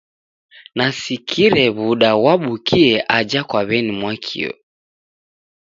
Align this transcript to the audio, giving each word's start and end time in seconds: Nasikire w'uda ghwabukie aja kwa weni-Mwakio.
Nasikire 0.77 1.65
w'uda 1.75 2.11
ghwabukie 2.19 2.87
aja 3.17 3.41
kwa 3.49 3.61
weni-Mwakio. 3.67 4.51